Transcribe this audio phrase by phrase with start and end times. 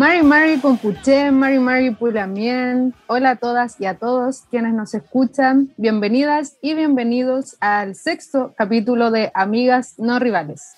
[0.00, 2.94] Mari Mari Compuché, Mari Mari Pulamien.
[3.06, 5.74] Hola a todas y a todos quienes nos escuchan.
[5.76, 10.74] Bienvenidas y bienvenidos al sexto capítulo de Amigas No Rivales,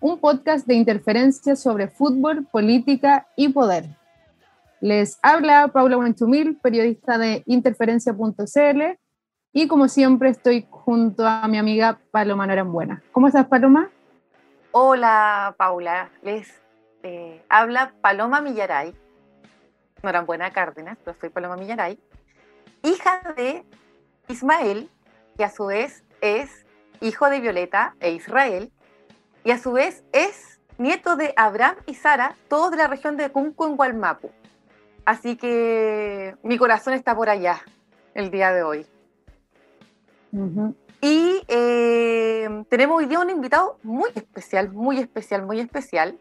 [0.00, 3.86] un podcast de interferencia sobre fútbol, política y poder.
[4.82, 8.82] Les habla Paula Buenchumil, periodista de interferencia.cl
[9.50, 13.02] y como siempre estoy junto a mi amiga Paloma Norambuena.
[13.12, 13.88] ¿Cómo estás, Paloma?
[14.72, 16.10] Hola, Paula.
[16.22, 16.52] Les
[17.02, 18.94] eh, habla Paloma Millaray,
[20.02, 21.98] Norambuena Cárdenas, pero soy Paloma Millaray,
[22.82, 23.64] hija de
[24.28, 24.90] Ismael,
[25.36, 26.66] que a su vez es
[27.00, 28.72] hijo de Violeta e Israel,
[29.44, 33.30] y a su vez es nieto de Abraham y Sara, todos de la región de
[33.30, 34.30] Cunco en Gualmapu.
[35.04, 37.62] Así que mi corazón está por allá
[38.14, 38.86] el día de hoy.
[41.00, 46.18] Y eh, tenemos hoy día un invitado muy especial, muy especial, muy especial,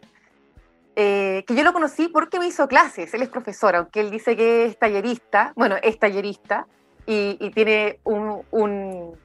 [0.99, 3.13] eh, que yo lo conocí porque me hizo clases.
[3.13, 6.65] Él es profesor, aunque él dice que es tallerista, bueno, es tallerista
[7.05, 9.15] y, tiene un, un,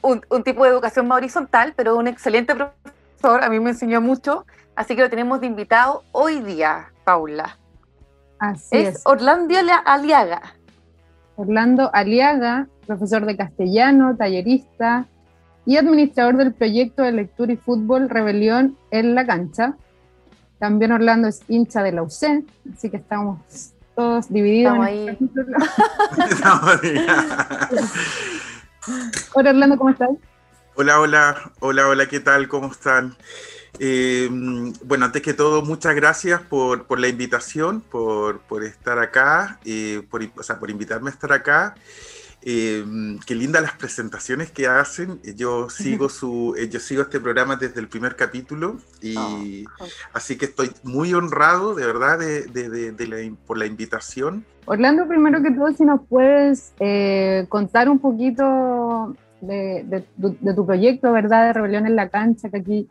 [0.00, 4.46] un, tipo de educación más horizontal, pero un excelente profesor, a mí me enseñó mucho,
[4.74, 7.58] así que lo tenemos de invitado hoy día, Paula.
[8.38, 8.96] Así es.
[8.96, 9.02] es.
[9.04, 10.54] Orlando Aliaga.
[11.36, 15.06] Orlando Aliaga, profesor de castellano, tallerista
[15.66, 19.76] y administrador del proyecto de lectura y fútbol Rebelión en la cancha.
[20.58, 23.38] También Orlando es hincha de la UC, así que estamos
[23.94, 24.76] todos divididos.
[26.30, 27.06] Estamos ahí.
[29.34, 30.10] hola Orlando, ¿cómo estás?
[30.74, 32.48] Hola, hola, hola, hola, ¿qué tal?
[32.48, 33.16] ¿Cómo están?
[33.80, 34.28] Eh,
[34.84, 40.02] bueno, antes que todo, muchas gracias por, por la invitación, por, por estar acá, eh,
[40.10, 41.74] por, o sea, por invitarme a estar acá.
[42.50, 42.82] Eh,
[43.26, 45.20] qué lindas las presentaciones que hacen.
[45.36, 49.84] Yo sigo su, yo sigo este programa desde el primer capítulo y oh.
[50.14, 54.46] así que estoy muy honrado, de verdad, de, de, de la, por la invitación.
[54.64, 56.72] Orlando, primero que todo, si nos puedes
[57.50, 60.04] contar un poquito de,
[60.56, 61.48] tu proyecto, ¿verdad?
[61.48, 62.88] De Rebelión en la Cancha, que aquí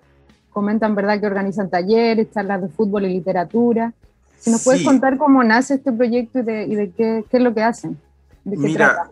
[0.51, 3.91] comentan, ¿verdad?, que organizan talleres, charlas de fútbol y literatura.
[4.37, 7.97] Si nos puedes contar cómo nace este proyecto y de, qué, es lo que hacen.
[8.45, 9.09] mira,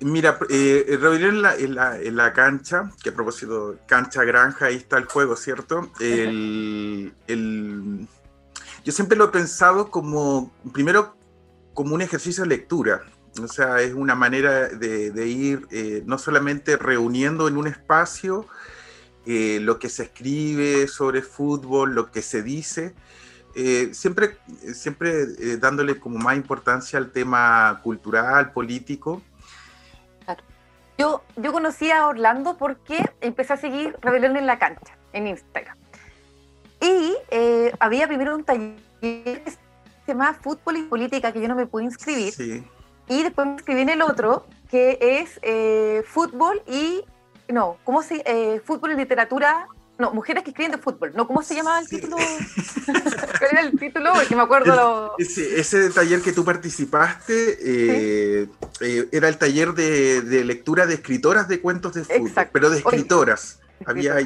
[0.00, 1.42] mira eh, Rebelión en
[1.74, 5.90] la, en, la, cancha, que a propósito, cancha granja, ahí está el juego, ¿cierto?
[5.98, 7.12] Yo
[8.92, 11.16] siempre lo he pensado como, primero,
[11.74, 13.02] como un ejercicio de lectura.
[13.42, 18.46] O sea, es una manera de, ir eh, no solamente reuniendo en un espacio,
[19.26, 22.94] eh, lo que se escribe sobre fútbol, lo que se dice,
[23.58, 24.36] eh, siempre,
[24.74, 29.22] siempre eh, dándole como más importancia al tema cultural, político.
[30.98, 35.76] Yo, yo conocí a Orlando porque empecé a seguir Rebelión en la cancha, en Instagram.
[36.80, 37.14] Y
[37.78, 41.84] había primero un taller que se llamaba Fútbol y Política, que yo no me pude
[41.84, 42.32] inscribir.
[43.08, 45.40] Y después me inscribí en el otro, que es
[46.06, 47.04] Fútbol y
[47.48, 49.68] no, ¿cómo se, eh, fútbol y literatura,
[49.98, 52.16] no, mujeres que escriben de fútbol, no, ¿cómo se llamaba el título?
[52.86, 54.12] ¿Cuál era el título?
[54.14, 55.14] Porque me acuerdo.
[55.18, 58.48] Ese, ese, taller que tú participaste eh,
[58.80, 62.78] eh, era el taller de, de, lectura de escritoras de cuentos de fútbol, pero de
[62.78, 63.60] escritoras.
[63.84, 64.16] Había,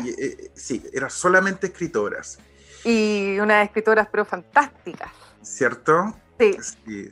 [0.54, 2.38] sí, era solamente escritoras.
[2.84, 5.10] Y unas escritoras, pero fantásticas.
[5.42, 6.16] ¿Cierto?
[6.38, 7.10] Sí.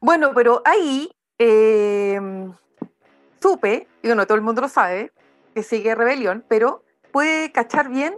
[0.00, 1.10] Bueno, pero ahí
[3.40, 5.12] supe, y bueno, todo el mundo lo sabe,
[5.54, 8.14] que sigue Rebelión, pero puede cachar bien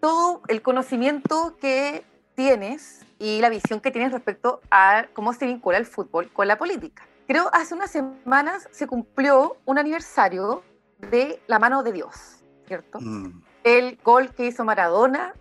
[0.00, 5.78] todo el conocimiento que tienes y la visión que tienes respecto a cómo se vincula
[5.78, 7.06] el fútbol con la política.
[7.26, 10.62] Creo hace unas semanas se cumplió un aniversario
[11.10, 13.00] de la mano de Dios, ¿cierto?
[13.00, 13.42] Mm.
[13.64, 15.34] El gol que hizo Maradona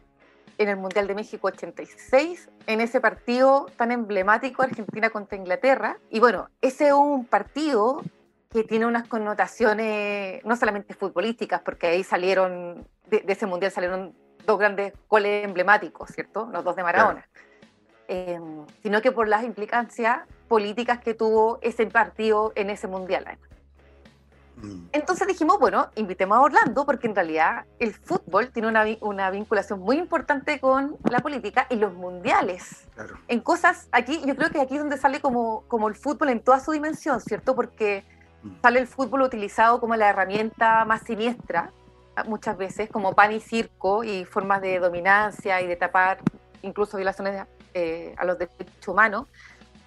[0.59, 5.97] en el Mundial de México 86, en ese partido tan emblemático Argentina contra Inglaterra.
[6.11, 8.03] Y bueno, ese es un partido
[8.51, 14.13] que tiene unas connotaciones no solamente futbolísticas, porque ahí salieron, de, ese mundial salieron
[14.45, 16.49] dos grandes goles emblemáticos, ¿cierto?
[16.51, 17.27] Los dos de Maradona.
[18.07, 23.37] Em, sino que por las implicancias políticas que tuvo ese partido en ese mundial.
[24.57, 24.87] Mm.
[24.91, 29.79] Entonces dijimos, bueno, invitemos a Orlando porque en realidad el fútbol tiene una, una vinculación
[29.79, 32.85] muy importante con la política y los mundiales.
[33.29, 36.41] En cosas, aquí yo creo que aquí es donde sale como, como el fútbol en
[36.41, 37.55] toda su dimensión, ¿cierto?
[37.55, 38.03] Porque
[38.61, 41.71] sale el fútbol utilizado como la herramienta más siniestra,
[42.25, 46.19] muchas veces, como pan y circo y formas de dominancia y de tapar
[46.61, 49.27] incluso violaciones eh, a los derechos humanos,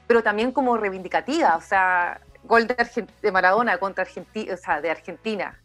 [0.06, 5.60] pero también como reivindicativa, o sea, gol de, Maradona contra Argentina, o sea, de Argentina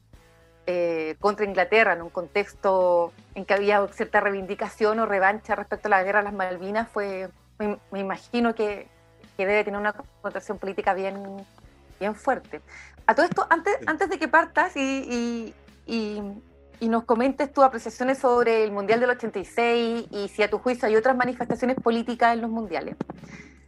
[0.65, 5.91] eh, contra Inglaterra en un contexto en que había cierta reivindicación o revancha respecto a
[5.91, 8.87] la guerra de las Malvinas fue me, imagino que,
[9.35, 11.45] que, debe tener una connotación política bien,
[11.99, 12.61] bien fuerte.
[13.05, 15.53] A todo esto, antes, antes de que partas y,
[15.87, 16.33] y,
[16.79, 20.87] y, nos comentes tus apreciaciones sobre el Mundial del 86 y si a tu juicio
[20.87, 22.95] hay otras manifestaciones políticas en los mundiales.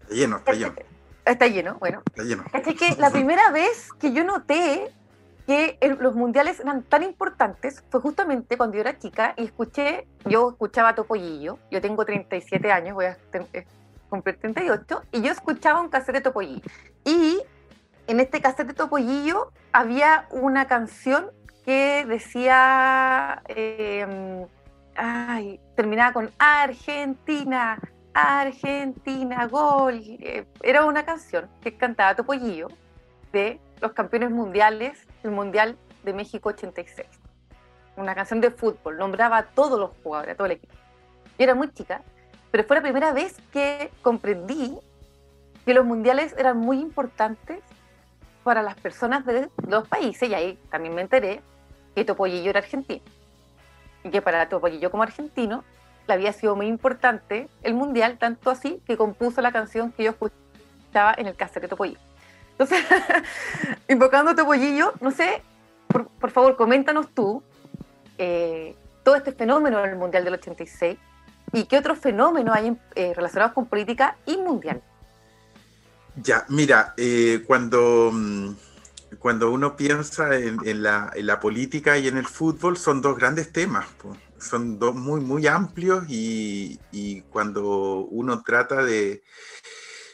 [0.01, 0.75] Está lleno, está lleno.
[1.25, 2.01] Está lleno, bueno.
[2.05, 2.43] Está lleno.
[2.53, 4.91] Es que la primera vez que yo noté
[5.45, 10.51] que los mundiales eran tan importantes fue justamente cuando yo era chica y escuché, yo
[10.51, 13.17] escuchaba Topollillo, yo tengo 37 años, voy a
[13.53, 13.65] eh,
[14.09, 16.61] cumplir 38, y yo escuchaba un cassette de Topollillo.
[17.03, 17.41] Y
[18.07, 21.31] en este cassette Topollillo había una canción
[21.65, 24.45] que decía, eh,
[24.95, 27.79] ay, terminaba con Argentina,
[28.13, 30.01] Argentina, gol.
[30.03, 32.67] Eh, era una canción que cantaba Topollillo
[33.31, 37.07] de los campeones mundiales, el Mundial de México 86.
[37.95, 40.73] Una canción de fútbol, nombraba a todos los jugadores, a todo el equipo.
[41.37, 42.01] Yo era muy chica,
[42.49, 44.77] pero fue la primera vez que comprendí
[45.65, 47.61] que los mundiales eran muy importantes
[48.43, 51.41] para las personas de los países, y ahí también me enteré
[51.95, 53.03] que Topollillo era argentino.
[54.03, 55.63] Y que para Topollillo como argentino
[56.07, 60.11] le había sido muy importante el mundial, tanto así que compuso la canción que yo
[60.11, 61.99] escuchaba en el cassette de Topollillo.
[62.51, 62.83] Entonces,
[63.87, 65.41] invocando Topollillo, no sé,
[65.87, 67.43] por, favor, coméntanos tú
[68.17, 70.97] eh, todo este fenómeno del mundial del 86
[71.53, 74.81] y qué otros fenómenos hay eh, relacionados con política y mundial.
[76.15, 78.55] Ya, mira, eh, cuando, mm,
[79.19, 83.85] cuando uno piensa en, la, política y en el fútbol, son dos grandes temas,
[84.37, 89.23] son dos muy, muy amplios y, cuando uno trata de,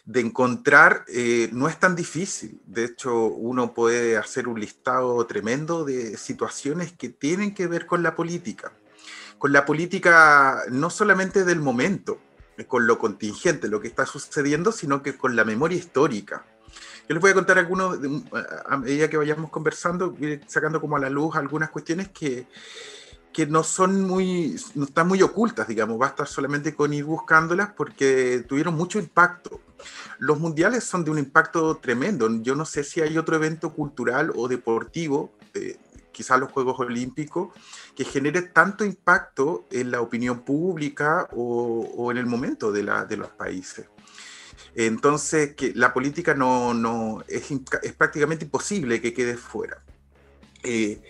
[0.05, 2.61] de encontrar, eh, no es tan difícil.
[2.65, 8.03] De hecho, uno puede hacer un listado tremendo de situaciones que tienen que ver con
[8.03, 8.71] la política.
[9.39, 12.19] Con la política no solamente del momento,
[12.65, 16.45] con lo contingente, lo que está sucediendo, sino que con la memoria histórica.
[17.07, 17.99] Yo les voy a contar algunos,
[18.65, 20.15] a medida que vayamos conversando,
[20.47, 22.47] sacando como a la luz algunas cuestiones que,
[23.31, 28.43] que no son muy, no están muy ocultas, digamos, basta solamente con ir buscándolas porque
[28.47, 29.61] tuvieron mucho impacto.
[30.17, 32.27] Los mundiales son de un impacto tremendo.
[32.41, 35.31] Yo no sé si hay otro evento cultural o deportivo,
[36.17, 37.49] quizás los Juegos Olímpicos,
[37.95, 43.17] que genere tanto impacto en la opinión pública o, en el momento de, la, de,
[43.17, 43.85] los países.
[44.73, 47.51] Entonces, que la política no, no es,
[47.83, 49.83] es, prácticamente imposible que quede fuera.
[50.63, 51.03] Eh,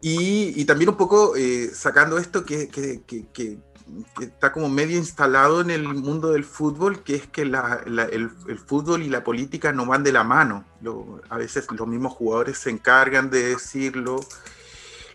[0.00, 3.58] y, también un poco eh, sacando esto que, que,
[4.20, 8.30] está como medio instalado en el mundo del fútbol, que es que el,
[8.66, 10.64] fútbol y la política no van de la mano.
[11.28, 14.20] a veces los mismos jugadores se encargan de decirlo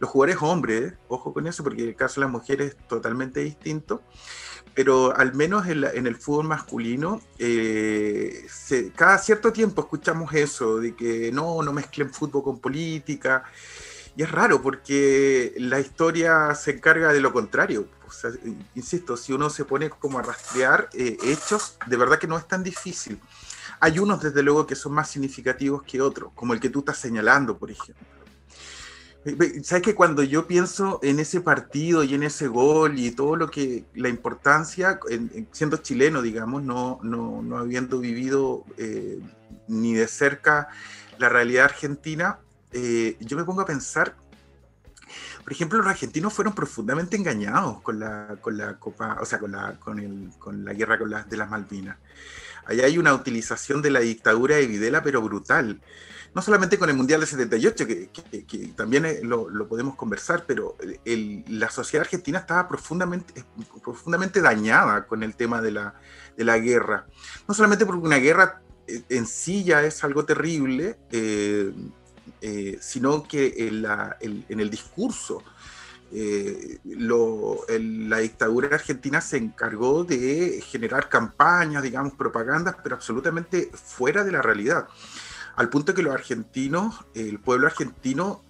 [0.01, 4.01] los jugadores hombres, ojo con eso, porque el caso de las mujeres es totalmente distinto,
[4.73, 8.47] pero al menos en, el fútbol masculino, eh,
[8.95, 13.43] cada cierto tiempo escuchamos eso, de que no, no mezclen fútbol con política,
[14.15, 17.87] y es raro porque la historia se encarga de lo contrario.
[18.75, 22.47] Insisto, si uno se pone como a rastrear eh, hechos, de verdad que no es
[22.47, 23.19] tan difícil.
[23.79, 26.97] Hay unos, desde luego, que son más significativos que otros, como el que tú estás
[26.97, 28.05] señalando, por ejemplo.
[29.63, 33.51] Sabes que cuando yo pienso en ese partido y en ese gol y todo lo
[33.51, 34.99] que, la importancia,
[35.51, 39.19] siendo chileno, digamos, no, no, no habiendo vivido eh,
[39.67, 40.69] ni de cerca
[41.19, 42.39] la realidad argentina,
[42.71, 44.15] eh, yo me pongo a pensar,
[45.43, 49.51] por ejemplo, los argentinos fueron profundamente engañados con la, con la Copa, o sea, con
[49.51, 51.97] la, con el, con la guerra con las de las Malvinas.
[52.65, 55.81] Allá hay una utilización de la dictadura de Videla, pero brutal
[56.33, 58.09] no solamente con el Mundial de 78, que,
[58.75, 60.77] también eh, lo, podemos conversar, pero
[61.47, 63.45] la sociedad argentina estaba profundamente,
[63.83, 65.95] profundamente dañada con el tema de la,
[66.37, 67.05] de la guerra.
[67.47, 71.73] No solamente porque una guerra eh, en sí ya es algo terrible, eh,
[72.79, 73.69] sino que
[74.19, 75.43] en, el discurso,
[76.11, 84.41] la dictadura argentina se encargó de generar campañas, digamos, propagandas, pero absolutamente fuera de la
[84.41, 84.87] realidad
[85.55, 88.41] al punto que los argentinos, el pueblo argentino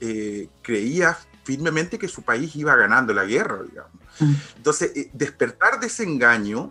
[0.00, 3.92] eh, creía firmemente que su país iba ganando la guerra, digamos.
[4.20, 4.34] Mm.
[4.56, 6.70] Entonces, eh, despertar de ese engaño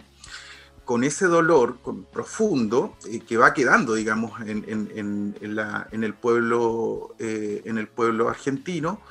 [0.85, 1.77] con ese dolor
[2.13, 5.33] profundo eh, que va quedando, digamos, en,
[5.91, 9.01] el pueblo, en el pueblo argentino,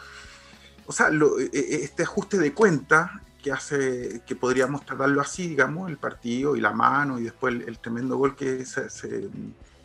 [0.87, 1.11] o sea,
[1.53, 6.73] este ajuste de cuenta que hace que podríamos tratarlo así, digamos, el partido y la
[6.73, 8.89] mano y después el, tremendo gol que se,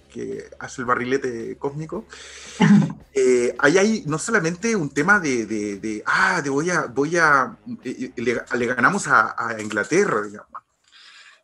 [0.10, 2.06] que hace el barrilete cósmico,
[3.14, 7.58] eh, ahí hay no solamente un tema de, de, ah, de voy a, voy a,
[7.84, 10.49] eh, le, ganamos a, Inglaterra, digamos.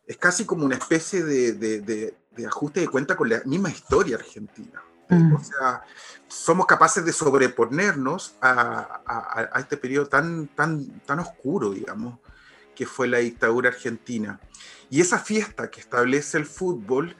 [0.06, 2.14] Es casi como una especie de,
[2.46, 4.82] ajuste de cuenta con la misma historia argentina.
[5.08, 5.34] Mm.
[5.34, 5.82] O sea,
[6.28, 12.18] somos capaces de sobreponernos a, este periodo tan, tan, tan oscuro, digamos,
[12.74, 14.40] que fue la dictadura argentina.
[14.90, 17.16] Y esa fiesta que establece el fútbol,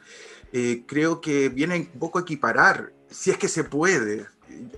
[0.53, 4.27] eh, creo que viene un poco a equiparar, si es que se puede,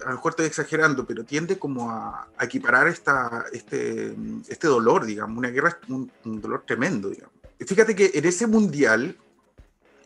[0.05, 4.15] a lo mejor estoy exagerando, pero tiende como a, equiparar esta, este,
[4.49, 7.38] este dolor, digamos, una guerra, un, un dolor tremendo, digamos.
[7.67, 9.17] Fíjate que en ese mundial,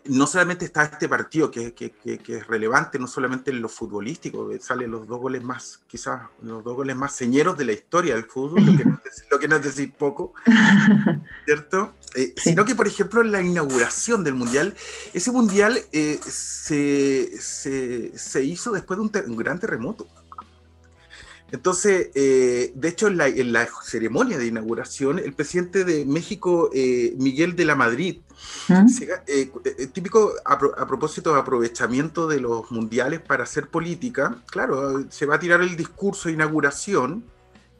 [0.04, 4.50] no solamente está este partido que, que, que, es relevante, no solamente en lo futbolístico,
[4.60, 8.24] salen los dos goles más, quizás los dos goles más señeros de la historia del
[8.24, 10.34] fútbol, lo que no es, lo que no es decir poco,
[11.44, 11.94] ¿cierto?
[12.14, 14.74] Eh, sino que, por ejemplo, en la inauguración del Mundial,
[15.12, 20.08] ese Mundial eh, se, se, se, hizo después de un, un gran terremoto.
[21.52, 27.54] Entonces, eh, de hecho, en la, ceremonia de inauguración, el presidente de México, eh, Miguel
[27.54, 28.20] de la Madrid,
[28.68, 28.86] ¿Mm?
[29.26, 29.50] eh,
[29.92, 35.38] típico a, propósito de aprovechamiento de los mundiales para hacer política, claro, se va a
[35.38, 37.22] tirar el discurso de inauguración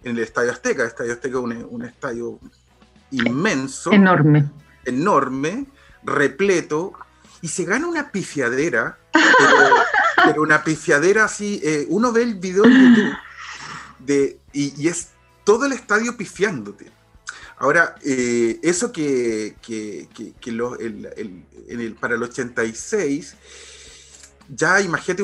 [0.04, 0.82] en el Estadio Azteca.
[0.82, 2.38] El Estadio Azteca es un, estadio
[3.10, 3.90] inmenso.
[3.90, 4.50] Enorme.
[4.84, 5.64] Enorme,
[6.02, 6.92] repleto,
[7.40, 8.98] y se gana una pifiadera,
[10.24, 11.62] pero, una pifiadera así.
[11.88, 13.14] uno ve el video en YouTube
[14.52, 15.08] y, es
[15.44, 16.90] todo el estadio pifiándote.
[17.58, 19.56] Ahora, eh, eso que,
[22.00, 23.36] para el 86,
[24.48, 25.22] ya imagínate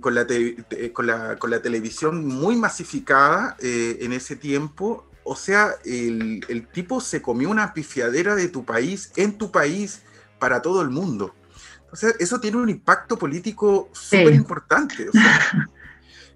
[0.00, 0.26] con, la
[1.38, 7.50] con, la, televisión muy masificada eh, en ese tiempo, o sea, el, tipo se comió
[7.50, 10.02] una pifiadera de tu país, en tu país,
[10.38, 11.34] para todo el mundo.
[11.80, 15.08] Entonces, eso tiene un impacto político súper importante.
[15.08, 15.70] O sea,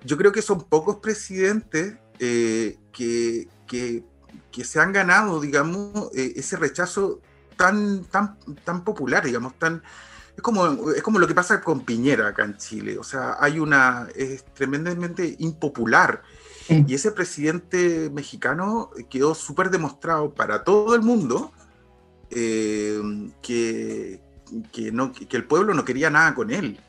[0.04, 4.04] yo creo que son pocos presidentes eh, que, que,
[4.64, 7.20] se han ganado, digamos, eh, ese rechazo
[7.56, 9.82] tan, tan, tan popular, digamos, tan...
[10.36, 13.58] Es como, es como lo que pasa con Piñera acá en Chile, o sea, hay
[13.58, 14.08] una...
[14.14, 16.22] es tremendamente impopular.
[16.68, 21.52] Y ese presidente mexicano quedó súper demostrado para todo el mundo
[22.30, 23.00] eh,
[23.42, 24.22] que,
[24.72, 26.80] que, no, que el pueblo no quería nada con él.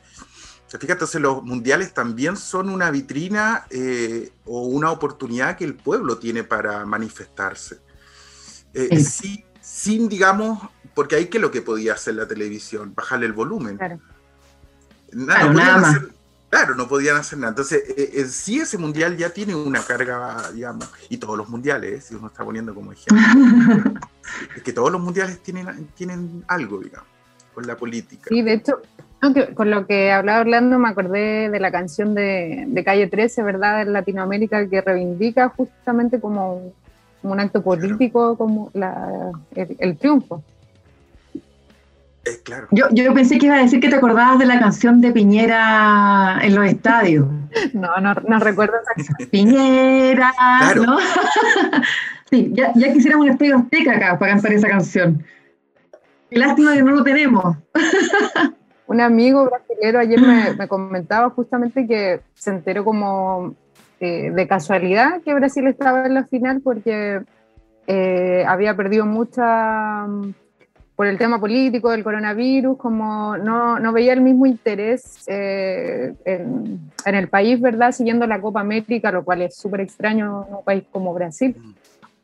[0.68, 6.18] Fíjate, entonces los mundiales también son una vitrina eh, o una oportunidad que el pueblo
[6.18, 7.78] tiene para manifestarse.
[8.72, 9.44] Eh, sí.
[9.60, 10.58] sin, digamos,
[10.94, 13.76] porque ahí que lo que podía hacer la televisión, bajarle el volumen.
[13.76, 14.00] Claro.
[15.12, 16.00] Nada, nada más.
[16.50, 17.50] claro, no podían hacer nada.
[17.50, 22.16] Entonces, eh, sí ese mundial ya tiene una carga, digamos, y todos los mundiales, si
[22.16, 24.00] uno está poniendo como ejemplo,
[24.56, 27.08] es que todos los mundiales tienen, tienen algo, digamos,
[27.54, 28.26] con la política.
[28.28, 28.82] Sí, de hecho,
[29.54, 33.82] con lo que hablaba Orlando me acordé de la canción de, Calle 13, ¿verdad?
[33.82, 36.72] En Latinoamérica que reivindica justamente como,
[37.22, 38.70] un acto político, como
[39.54, 40.42] el, triunfo.
[42.26, 42.68] Eh, claro.
[42.70, 46.38] Yo, yo pensé que iba a decir que te acordabas de la canción de Piñera
[46.42, 47.26] en los estadios.
[47.72, 49.28] No, no, no recuerdo esa canción.
[49.30, 50.32] Piñera,
[50.74, 50.98] ¿no?
[52.30, 55.24] sí, ya, ya quisiéramos un estadio azteca acá para cantar esa canción.
[56.30, 57.56] Qué lástima que no lo tenemos.
[58.86, 60.20] Un amigo brasileño ayer
[60.58, 63.54] me, comentaba justamente que se enteró como
[64.00, 67.22] eh, de casualidad que Brasil estaba en la final porque
[67.86, 70.34] eh, había perdido mucha mm,
[70.96, 76.90] por el tema político del coronavirus, como no, no veía el mismo interés eh, en,
[77.04, 77.90] en, el país, ¿verdad?
[77.90, 81.56] Siguiendo la Copa América, lo cual es súper extraño en un país como Brasil.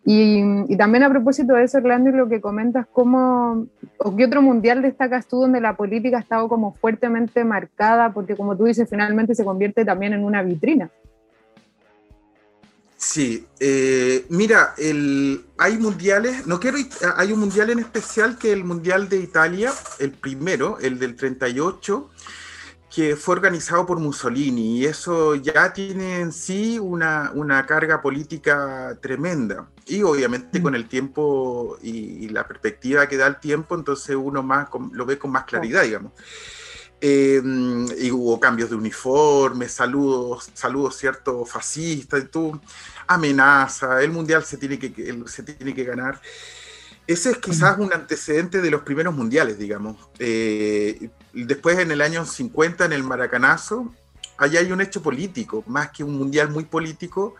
[0.04, 3.66] Y, también a propósito de eso, Orlando, y lo que comentas, ¿cómo,
[3.98, 8.12] o qué otro mundial destacas tú donde la política ha estado como fuertemente marcada?
[8.12, 10.90] Porque como tú dices, finalmente se convierte también en una vitrina.
[12.96, 16.76] Sí, eh, mira, el, hay mundiales, no quiero,
[17.16, 22.10] hay un mundial en especial que el Mundial de Italia, el primero, el del 38,
[22.90, 28.98] que fue organizado por Mussolini y eso ya tiene en sí una, una carga política
[29.00, 29.68] tremenda.
[29.86, 30.62] Y obviamente mm.
[30.62, 35.18] con el tiempo y, la perspectiva que da el tiempo, entonces uno más lo ve
[35.18, 36.12] con más claridad, digamos.
[37.00, 37.40] Eh,
[37.98, 42.60] y hubo cambios de uniforme, saludos, saludos cierto, fascistas, y tú,
[43.06, 46.20] amenaza, el mundial se tiene que, se tiene que ganar.
[47.06, 49.96] Ese es quizás un antecedente de los primeros mundiales, digamos.
[50.18, 53.94] Eh, después, en el año 50, en el Maracanazo,
[54.36, 57.36] allá hay un hecho político, más que un mundial muy político,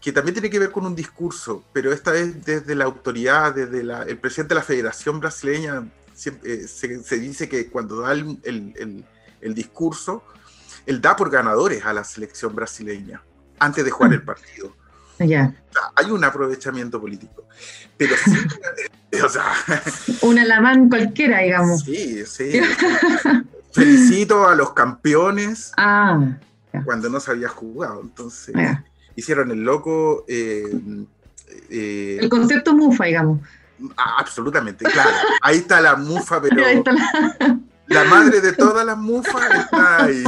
[0.00, 3.80] que también tiene que ver con un discurso, pero esta vez desde la autoridad, desde
[3.80, 5.86] el presidente de la Federación Brasileña,
[6.44, 9.04] eh, se, dice que cuando da el,
[9.40, 10.22] el, discurso,
[10.86, 13.22] él da por ganadores a la selección brasileña
[13.58, 14.74] antes de jugar el partido.
[15.96, 17.44] Hay un aprovechamiento político.
[17.96, 18.32] Pero sí,
[19.24, 19.44] o sea.
[20.22, 21.82] Un alamán cualquiera, digamos.
[21.82, 22.60] Sí, sí.
[23.72, 26.18] Felicito a los campeones Ah,
[26.84, 28.00] cuando no se había jugado.
[28.02, 28.54] Entonces,
[29.16, 30.24] hicieron el loco.
[30.28, 30.64] eh,
[31.68, 33.40] eh, el concepto mufa, digamos.
[33.96, 35.10] ah, absolutamente, claro.
[35.42, 40.04] Ahí está la mufa, pero Ahí está la- la madre de todas las mufas está
[40.04, 40.22] ahí.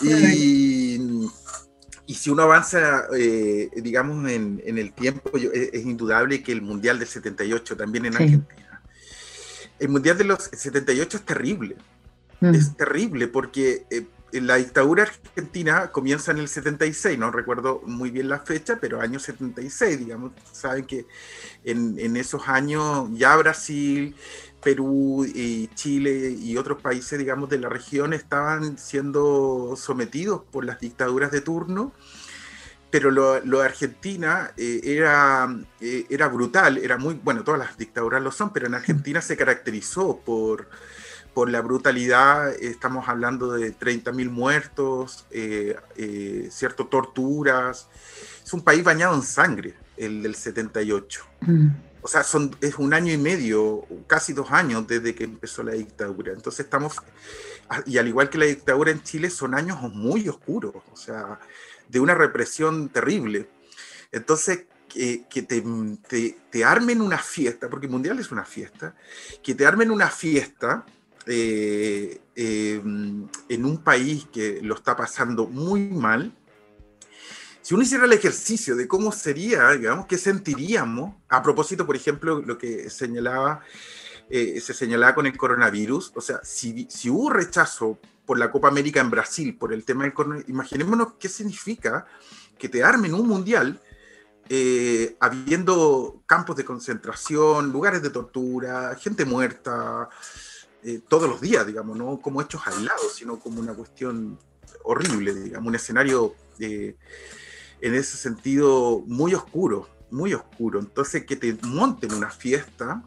[0.00, 0.91] y,
[2.12, 6.52] y si uno avanza, eh, digamos, en, en el tiempo, yo- es, es indudable que
[6.52, 8.22] el Mundial del 78 también en Sí.
[8.24, 8.82] Argentina.
[9.78, 11.76] El Mundial de los 78 es terrible.
[12.40, 12.54] Mm.
[12.54, 18.28] Es terrible porque eh, la dictadura argentina comienza en el 76, no recuerdo muy bien
[18.28, 20.32] la fecha, pero año 76, digamos.
[20.52, 21.06] Saben que
[21.64, 24.14] en, en esos años ya Brasil,
[24.62, 30.80] Perú y Chile y otros países, digamos, de la región estaban siendo sometidos por las
[30.80, 31.92] dictaduras de turno.
[32.90, 35.48] Pero lo, de Argentina eh, era,
[35.80, 39.34] eh, era brutal, era muy, bueno, todas las dictaduras lo son, pero en Argentina se
[39.34, 40.68] caracterizó por,
[41.34, 47.88] por la brutalidad, estamos hablando de 30.000 muertos, eh, eh, cierto, torturas.
[48.44, 51.24] Es un país bañado en sangre, el del 78.
[51.40, 51.68] Mm.
[52.02, 55.72] O sea, son, es un año y medio, casi dos años desde que empezó la
[55.72, 56.32] dictadura.
[56.32, 56.96] Entonces estamos,
[57.86, 61.38] y al igual que la dictadura en Chile, son años muy oscuros, o sea,
[61.88, 63.48] de una represión terrible.
[64.10, 65.62] Entonces, que, que te,
[66.08, 68.94] te, te armen una fiesta, porque el Mundial es una fiesta,
[69.42, 70.84] que te armen una fiesta
[71.26, 76.32] eh, eh, en un país que lo está pasando muy mal,
[77.62, 82.42] si uno hiciera el ejercicio de cómo sería, digamos, qué sentiríamos, a propósito, por ejemplo,
[82.44, 83.60] lo que señalaba,
[84.28, 89.00] eh, se señalaba con el coronavirus, o sea, si, hubo rechazo por la Copa América
[89.00, 92.06] en Brasil por el tema del coronavirus, imaginémonos qué significa
[92.58, 93.80] que te armen un mundial
[94.48, 100.08] eh, habiendo campos de concentración, lugares de tortura, gente muerta,
[100.84, 104.38] eh, todos los días, digamos, no como hechos aislados, sino como una cuestión
[104.82, 106.96] horrible, digamos, un escenario eh,
[107.82, 110.80] en ese sentido muy oscuro, muy oscuro.
[110.80, 113.02] Entonces, que te monten una fiesta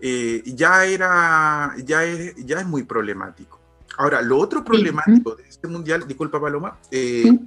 [0.00, 3.58] eh, ya era, ya es, ya es muy problemático.
[3.96, 7.40] Ahora, lo otro problemático de este mundial, disculpa Paloma, eh, Sí.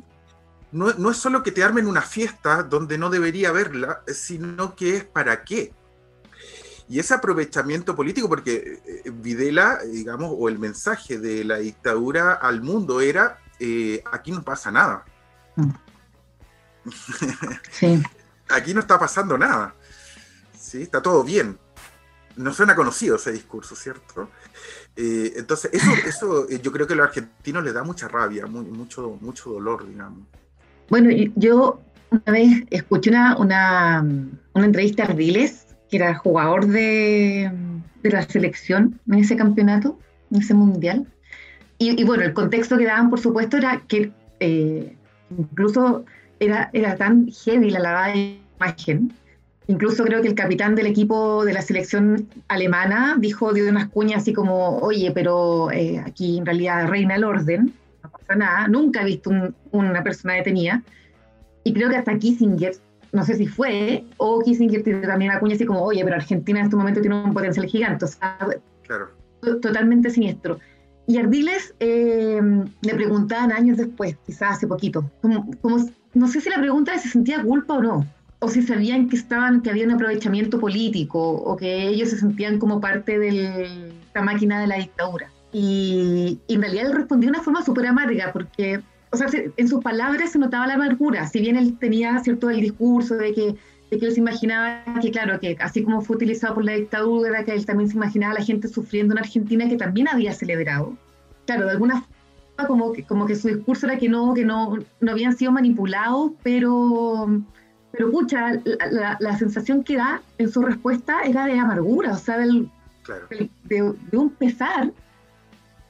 [0.72, 4.98] no, no es solo que te armen una fiesta donde no debería haberla, sino que
[4.98, 5.74] es para qué.
[6.88, 12.64] Y ese aprovechamiento político, porque eh, Videla, digamos, o el mensaje de la dictadura al
[12.64, 15.06] mundo era, eh, aquí no pasa nada,
[17.72, 18.02] Sí.
[18.50, 19.76] aquí no está pasando nada,
[20.58, 20.82] ¿sí?
[20.82, 21.58] está todo bien.
[22.36, 24.30] No suena conocido ese discurso, ¿cierto?
[24.96, 28.46] Eh, entonces, eso, eso eh, yo creo que a los argentinos les da mucha rabia,
[28.48, 30.20] mu- mucho, mucho dolor, digamos.
[30.90, 34.06] Bueno, yo una vez escuché una, una,
[34.54, 37.52] una entrevista a Ardiles, que era jugador de,
[38.04, 40.00] de la selección en ese campeonato,
[40.32, 41.08] en ese mundial.
[41.78, 44.96] Y, y bueno, el contexto que daban, por supuesto, era que eh,
[45.38, 46.06] incluso
[46.40, 49.14] era, era tan heavy la lavada de imagen.
[49.68, 54.24] Incluso creo que el capitán del equipo de la selección alemana dijo, dio unas cuñas
[54.24, 57.72] así como, oye, pero eh, aquí en realidad reina el orden,
[58.04, 60.82] no pasa nada, nunca he visto un- una persona detenida.
[61.64, 62.74] Y creo que hasta Kissinger,
[63.12, 66.60] no sé si fue, o Kissinger tiene también la cuña así como, oye, pero Argentina
[66.60, 68.38] en este momento tiene un potencial gigante, o sea,
[68.88, 69.10] Claro.
[69.42, 70.58] to- totalmente siniestro.
[71.06, 72.42] Y Ardiles eh,
[72.82, 77.02] le preguntaban años después, quizás hace poquito, como, como- no sé si la pregunta era
[77.02, 78.06] si sentía culpa o no,
[78.40, 82.58] o si sabían que estaban, que había un aprovechamiento político, o que ellos se sentían
[82.58, 85.30] como parte de la máquina de la dictadura.
[85.52, 89.52] Y, y en realidad él respondió de una forma súper amarga, porque, o sea, se-
[89.58, 93.34] en sus palabras se notaba la amargura, si bien él tenía cierto el discurso de
[93.34, 93.56] que
[93.90, 97.44] de que él se imaginaba que, claro, que así como fue utilizado por la dictadura,
[97.44, 100.96] que él también se imaginaba a la gente sufriendo en Argentina que también había celebrado.
[101.48, 102.06] Claro, de alguna
[102.68, 106.32] como que, como que su discurso era que no, que no, no habían sido manipulados,
[106.44, 107.42] pero,
[107.92, 112.18] pero pucha, la, la- la sensación que da en su respuesta era de amargura, o
[112.18, 112.70] sea, del-
[113.04, 113.26] Claro.
[113.30, 114.92] del- de, de un pesar,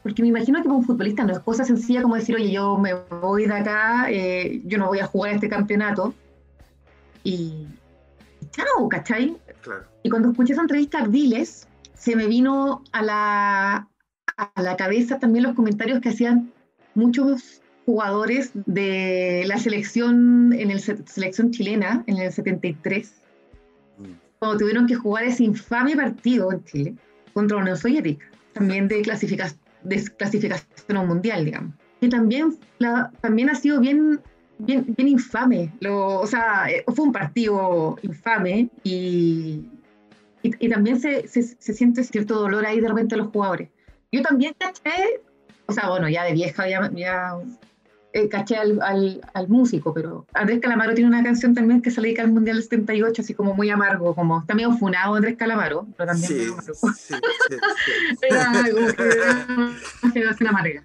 [0.03, 2.77] porque me imagino que para un futbolista no es cosa sencilla como decir, oye, yo
[2.77, 6.13] me voy de acá, eh, yo no voy a jugar este campeonato,
[7.23, 7.67] y
[8.41, 9.35] y chao, ¿cachai?
[9.61, 9.83] Claro.
[10.01, 13.87] Y cuando escuché esa entrevista a Ardiles, se me vino a la,
[14.37, 16.49] a la cabeza también los comentarios que hacían
[16.99, 23.13] muchos jugadores de la selección en el se- selección chilena en el 73,
[23.97, 24.03] Mm.
[24.39, 26.93] cuando tuvieron que jugar ese infame partido en Chile
[27.33, 31.73] contra la Unión Soviética, también de clasificación, desclasificación a un mundial, digamos.
[32.01, 34.19] Que también, la- también ha sido bien
[34.61, 35.71] bien, bien infame.
[35.79, 39.63] Lo, o sea, eh, fue un partido infame y,
[40.43, 43.69] y, también se, se, se, siente cierto dolor ahí de repente a los jugadores.
[44.11, 45.21] Yo también caché,
[45.69, 47.37] o sea, bueno, ya de vieja, ya, ya
[48.11, 52.01] eh, caché al, al, al, músico, pero Andrés Calamaro tiene una canción también que se
[52.01, 56.11] dedica al Mundial 78, así como muy amargo, como está medio funado Andrés Calamaro, pero
[56.11, 56.39] también sí.
[56.39, 57.15] Sí, sí, sí.
[58.27, 60.83] era algo que era una generación amarga.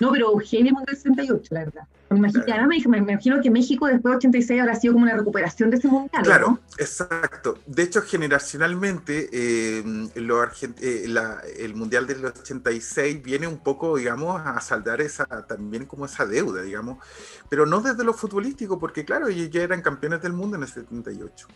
[0.00, 1.82] No, pero Eugenia Mundial 68, la verdad.
[2.08, 2.66] Me imagino, claro.
[2.66, 5.86] me, me, imagino que México después de 86 habrá sido como una recuperación de ese
[5.86, 6.24] mundial.
[6.24, 6.60] Claro, ¿no?
[6.76, 7.58] exacto.
[7.66, 14.40] De hecho, generacionalmente, eh, lo eh, la, el mundial del 86 viene un poco, digamos,
[14.44, 16.98] a saldar esa también como esa deuda, digamos,
[17.48, 20.68] pero no desde lo futbolístico, porque claro, ellos ya eran campeones del mundo en el
[20.68, 21.46] 78.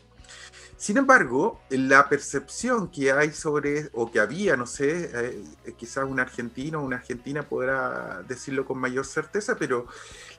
[0.76, 5.44] Sin embargo, la percepción que hay sobre, o que había, no sé, eh,
[5.76, 9.86] quizás un argentino o una argentina podrá decirlo con mayor certeza, pero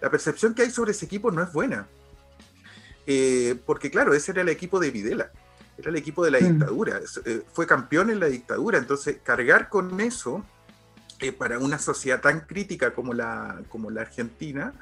[0.01, 1.87] la percepción que hay sobre ese equipo no es buena.
[3.07, 5.31] Eh, porque claro, ese era el equipo de Videla,
[5.77, 9.99] era el equipo de la dictadura, eh, fue campeón en la dictadura, entonces cargar con
[10.01, 10.43] eso
[11.37, 14.73] para una sociedad tan crítica como la, como la Argentina,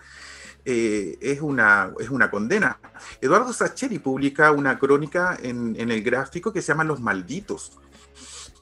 [0.65, 2.79] eh, es, una, es una condena.
[3.21, 7.73] Eduardo Sacheri publica una crónica en, en, el gráfico que se llama Los Malditos.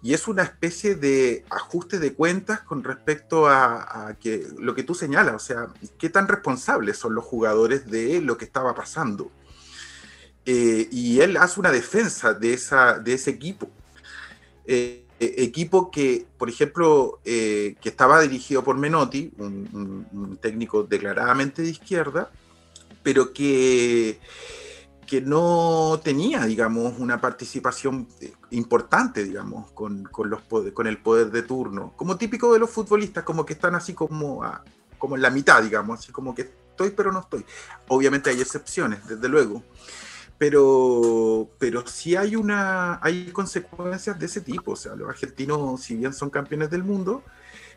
[0.04, 4.96] Y es una especie de ajuste de cuentas con respecto a, que, lo que tú
[4.96, 5.68] señalas, o sea,
[6.00, 9.32] qué tan responsables son los jugadores de lo que estaba pasando.
[10.46, 13.70] Eh, y él hace una defensa de, esa, de ese equipo.
[14.66, 21.70] Eh, equipo que, por ejemplo, eh, que estaba dirigido por Menotti, un, técnico declaradamente de
[21.70, 22.32] izquierda,
[23.04, 24.20] pero que,
[25.06, 28.08] que no tenía, digamos, una participación
[28.50, 30.42] importante, digamos, con, con, los
[30.74, 34.44] con el poder de turno, como típico de los futbolistas, como que están así como,
[34.44, 34.64] a,
[34.98, 37.46] como en la mitad, digamos, así como que estoy pero no estoy.
[37.90, 39.62] Obviamente hay excepciones, desde luego
[40.42, 44.72] pero, pero sí hay, una, hay consecuencias de ese tipo.
[44.72, 47.24] O sea, los argentinos, si bien son campeones del mundo,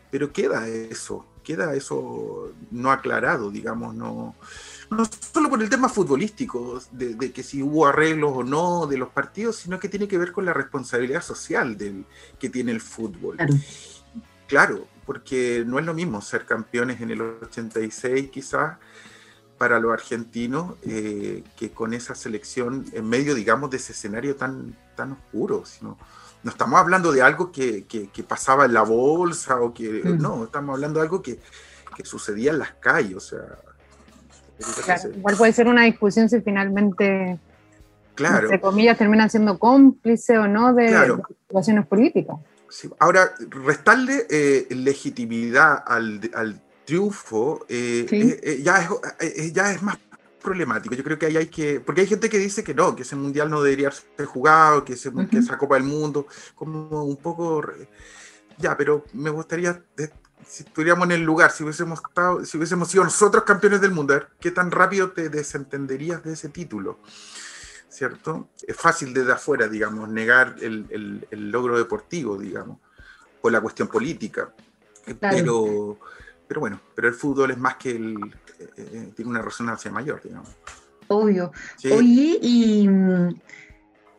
[0.09, 4.35] pero queda eso, queda eso no aclarado, digamos, no,
[4.89, 8.97] no solo por el tema futbolístico, de, de, que si hubo arreglos o no de
[8.97, 12.03] los partidos, sino que tiene que ver con la responsabilidad social del,
[12.39, 13.37] que tiene el fútbol.
[13.37, 13.53] Claro.
[14.47, 18.79] claro, porque no es lo mismo ser campeones en el 86 quizás
[19.57, 24.75] para los argentinos eh, que con esa selección en medio, digamos, de ese escenario tan,
[24.95, 25.65] tan oscuro.
[25.65, 25.97] Sino,
[26.43, 30.01] no estamos hablando de algo que, que, que pasaba en la bolsa o que...
[30.03, 30.21] Mm.
[30.21, 31.39] No, estamos hablando de algo que,
[31.95, 33.15] que sucedía en las calles.
[33.15, 33.59] O sea,
[34.83, 37.39] claro, igual puede ser una discusión si finalmente,
[38.13, 38.43] claro.
[38.43, 41.17] entre comillas, terminan siendo cómplice o no de, claro.
[41.17, 42.37] de situaciones políticas.
[42.69, 42.89] Sí.
[42.99, 48.21] Ahora, restarle eh, legitimidad al, al triunfo eh, sí.
[48.21, 49.97] eh, eh ya, es, eh, ya es más
[50.41, 50.95] problemático.
[50.95, 51.79] Yo creo que ahí hay que.
[51.79, 54.93] Porque hay gente que dice que no, que ese mundial no debería ser jugado, que,
[54.93, 55.29] ese, uh -huh.
[55.29, 57.63] que esa Copa del Mundo, como un poco.
[58.57, 59.83] Ya, pero me gustaría.
[60.47, 64.13] Si estuviéramos en el lugar, si hubiésemos, estado, si hubiésemos sido nosotros campeones del mundo,
[64.13, 66.99] a ver, ¿qué tan rápido te desentenderías de ese título?
[67.89, 68.49] ¿Cierto?
[68.67, 72.77] Es fácil desde afuera, digamos, negar el, el, el logro deportivo, digamos,
[73.41, 74.53] por la cuestión política.
[75.19, 75.35] Claro.
[75.35, 75.99] Pero
[76.47, 78.17] pero bueno, pero el fútbol es más que el,
[78.59, 80.49] eh, eh, tiene una resonancia mayor, digamos.
[81.07, 81.51] Obvio.
[81.77, 81.91] Sí.
[81.91, 82.89] Oye, y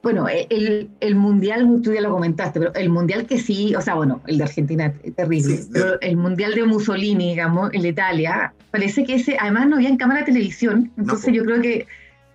[0.02, 3.94] bueno, el, el, mundial, tú ya lo comentaste, pero el mundial que sí, o sea,
[3.94, 8.54] bueno, el de Argentina terrible, sí, pero el mundial de Mussolini, digamos, el de Italia,
[8.70, 11.86] parece que ese, además no había en cámara de televisión, entonces no, yo creo que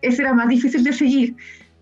[0.02, 1.36] ese era más difícil de seguir,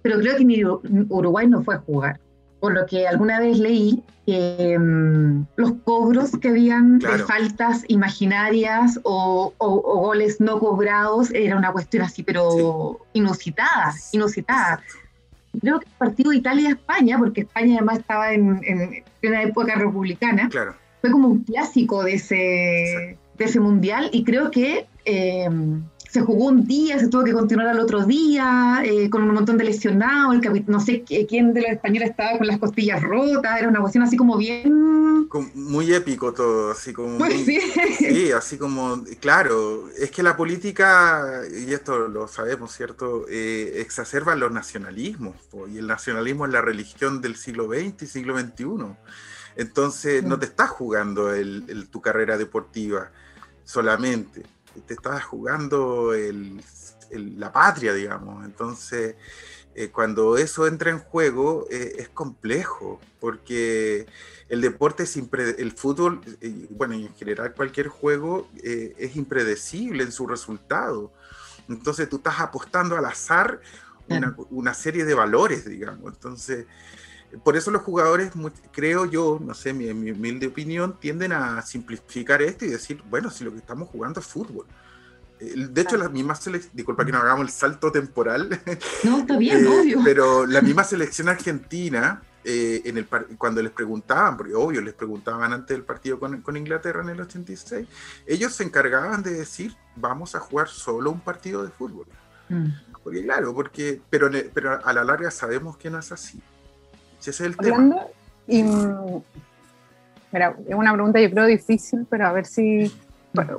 [0.03, 2.19] pero creo que ni Uruguay no fue a jugar
[2.59, 7.17] por lo que alguna vez leí que um, los cobros que habían claro.
[7.17, 13.19] de faltas imaginarias o, o, o, goles no cobrados era una cuestión así, pero sí.
[13.19, 14.81] inusitada, inusitada.
[15.59, 20.47] Creo que el partido de Italia-España, porque España además estaba en, en, una época republicana,
[20.49, 20.75] claro.
[21.01, 24.85] fue como un clásico de ese, de ese mundial y creo que...
[25.05, 25.49] Eh,
[26.09, 29.57] se jugó un día, se tuvo que continuar al otro día, eh, con un montón
[29.57, 33.67] de lesionados, el no sé quién de los españoles estaba con las costillas rotas, era
[33.67, 35.29] una cuestión así como bien...
[35.53, 37.19] Muy épico todo, así como...
[37.19, 37.61] Pues muy, sí.
[37.99, 38.31] sí.
[38.31, 44.51] así como, claro, es que la política, y esto lo sabemos, ¿cierto?, eh, exacerba los
[44.51, 45.35] nacionalismos,
[45.71, 48.65] y el nacionalismo es la religión del siglo XX y siglo XXI.
[49.57, 53.11] Entonces, no te estás jugando el, el, tu carrera deportiva
[53.63, 54.41] solamente
[54.79, 56.61] te estás jugando el,
[57.11, 58.45] el, la patria, digamos.
[58.45, 59.15] Entonces,
[59.75, 64.07] eh, cuando eso entra en juego, eh, es complejo, porque
[64.49, 70.11] el deporte es el fútbol, eh, bueno, y en general cualquier juego es impredecible en
[70.11, 71.13] su resultado.
[71.67, 73.61] Entonces tú estás apostando al azar
[74.09, 76.13] una, una serie de valores, digamos.
[76.13, 76.65] Entonces,
[77.43, 78.31] por eso los jugadores,
[78.71, 83.29] creo yo, no sé, mi, mi, humilde opinión, tienden a simplificar esto y decir, bueno,
[83.29, 84.65] si lo que estamos jugando es fútbol.
[85.39, 88.49] De hecho, la misma selección, disculpa que no hagamos el salto temporal.
[89.03, 90.01] No, está bien, eh, obvio.
[90.03, 95.53] Pero la misma selección argentina, eh, en el, cuando les preguntaban, porque obvio les preguntaban
[95.53, 97.87] antes del partido con, con, Inglaterra en el 86,
[98.27, 102.07] ellos se encargaban de decir, vamos a jugar solo un partido de fútbol.
[102.49, 102.69] Mm.
[103.03, 106.41] Porque claro, porque, pero, pero a la larga sabemos que no es así.
[107.19, 107.97] Ese es el tema.
[108.47, 108.63] Y,
[110.31, 112.91] mira, es una pregunta yo creo difícil, pero a ver si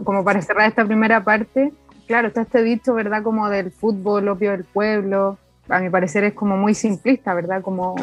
[0.04, 1.72] como para cerrar esta primera parte,
[2.06, 3.22] claro, está este dicho, ¿verdad?
[3.22, 5.38] Como del fútbol, opio del pueblo.
[5.68, 7.62] A mi parecer es como muy simplista, ¿verdad?
[7.62, 7.94] Como,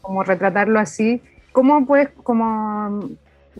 [0.00, 1.22] como retratarlo así.
[1.52, 3.10] ¿Cómo puedes como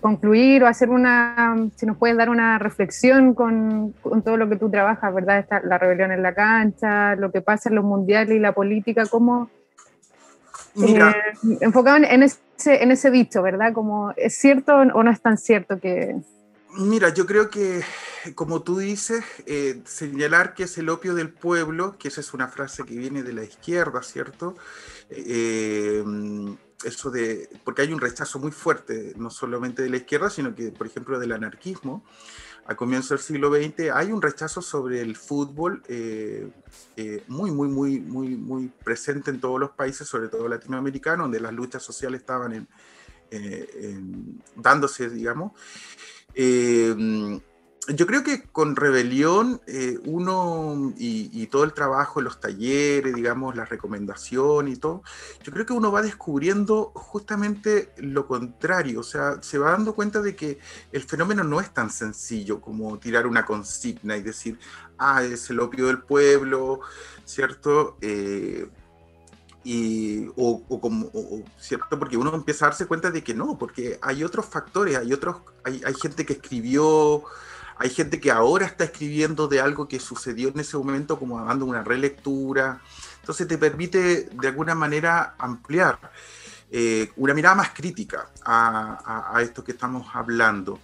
[0.00, 4.56] concluir o hacer una, si nos puedes dar una reflexión con, con todo lo que
[4.56, 5.38] tú trabajas, ¿verdad?
[5.38, 9.04] Está la rebelión en la cancha, lo que pasa en los mundiales y la política,
[9.08, 9.48] ¿cómo,
[10.76, 11.14] eh,
[11.60, 13.72] enfocado en, ese, en ese dicho, ¿verdad?
[13.72, 16.16] Como, ¿Es cierto o no es tan cierto que,
[16.76, 17.84] Mira, yo creo que,
[18.34, 22.48] como tú dices, eh, señalar que es el opio del pueblo, que esa es una
[22.48, 24.56] frase que viene de la izquierda, ¿cierto?
[25.08, 26.02] Eh,
[26.84, 30.72] eso de, porque hay un rechazo muy fuerte, no solamente de la izquierda, sino que,
[30.72, 32.04] por ejemplo, del anarquismo.
[32.66, 36.48] A comienzos del siglo XX hay un rechazo sobre el fútbol eh,
[37.28, 41.52] muy, muy, muy, muy, muy presente en todos los países, sobre todo latinoamericanos, donde las
[41.52, 42.68] luchas sociales estaban
[43.30, 45.52] en, dándose, digamos.
[47.88, 53.66] Yo creo que con Rebelión, eh, uno y, todo el trabajo, los talleres, digamos, la
[53.66, 55.02] recomendación y todo,
[55.42, 60.22] yo creo que uno va descubriendo justamente lo contrario, o sea, se va dando cuenta
[60.22, 60.58] de que
[60.92, 64.58] el fenómeno no es tan sencillo como tirar una consigna y decir,
[64.96, 66.80] ah, es el opio del pueblo,
[67.26, 67.98] ¿cierto?
[68.00, 68.66] Eh,
[69.62, 71.10] y, o, como,
[71.58, 71.98] ¿cierto?
[71.98, 75.36] Porque uno empieza a darse cuenta de que no, porque hay otros factores, hay otros,
[75.64, 77.24] hay, hay, gente que escribió,
[77.78, 81.66] hay gente que ahora está escribiendo de algo que sucedió en ese momento, como dando
[81.66, 82.80] una relectura.
[83.20, 85.98] Entonces te permite de alguna manera ampliar
[86.70, 90.78] eh, una mirada más crítica a, a, a esto que estamos hablando.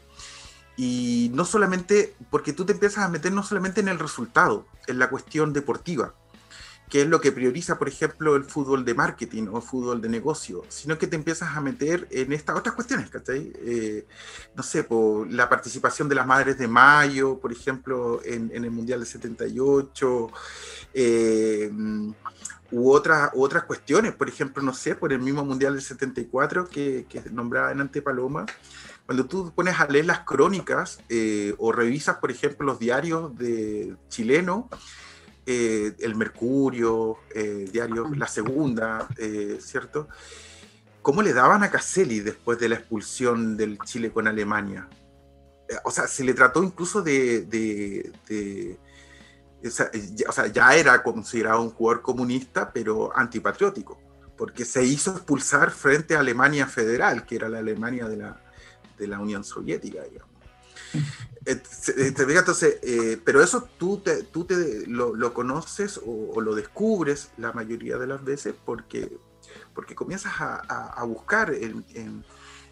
[0.76, 4.98] Y no solamente, porque tú te empiezas a meter no solamente en el resultado, en
[4.98, 6.14] la cuestión deportiva,
[6.90, 10.64] que es lo que prioriza, por ejemplo, el fútbol de marketing o fútbol de negocio,
[10.68, 13.52] sino que te empiezas a meter en estas otras cuestiones, ¿cachai?
[13.58, 14.06] Eh,
[14.56, 18.98] no sé, por la participación de las Madres de Mayo, por ejemplo, en, el Mundial
[18.98, 20.30] de 78,
[20.92, 21.70] eh,
[22.72, 27.06] u, otras, otras cuestiones, por ejemplo, no sé, por el mismo Mundial del 74 que,
[27.08, 28.46] que nombraba en Antepaloma,
[29.06, 33.96] cuando tú pones a leer las crónicas eh, o revisas, por ejemplo, los diarios de
[34.08, 34.68] chileno,
[35.46, 40.08] eh, el Mercurio, eh, diario La Segunda, eh, ¿cierto?
[41.02, 44.88] ¿Cómo le daban a Caselli después de la expulsión del Chile con Alemania?
[45.84, 48.12] O sea, se le trató incluso de...
[49.64, 49.70] o,
[50.32, 53.98] sea, ya, era considerado un jugador comunista, pero antipatriótico,
[54.36, 58.44] porque se hizo expulsar frente a Alemania Federal, que era la Alemania de la,
[58.98, 60.36] de la Unión Soviética, digamos.
[61.46, 61.62] Eh,
[61.96, 67.96] entonces, eh, pero eso tú, te, tú te lo, conoces o, lo descubres la mayoría
[67.96, 69.16] de las veces porque,
[69.74, 72.24] porque comienzas a, buscar en,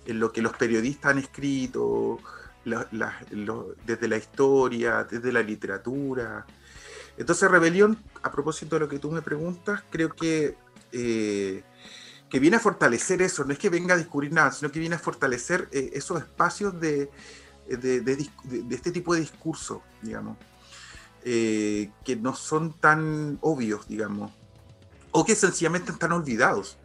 [0.06, 2.18] lo que los periodistas han escrito,
[2.64, 6.46] desde la historia, desde la literatura.
[7.16, 10.56] Entonces, Rebelión, a propósito de lo que tú me preguntas, creo que,
[10.92, 11.62] eh,
[12.28, 14.96] que viene a fortalecer eso, no es que venga a descubrir nada, sino que viene
[14.96, 17.10] a fortalecer esos espacios de
[17.76, 18.28] de,
[18.70, 20.36] este tipo de discurso, digamos,
[21.24, 24.32] eh, que no son tan obvios, digamos,
[25.10, 26.78] o que sencillamente están olvidados,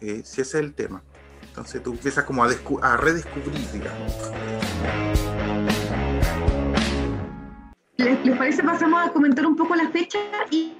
[0.00, 1.02] eh, si ese es el tema.
[1.42, 2.50] Entonces tú empiezas como a,
[2.82, 4.12] a redescubrir, digamos.
[7.96, 8.62] ¿Les, parece?
[8.62, 10.18] Pasamos a comentar un poco la fecha
[10.50, 10.72] y,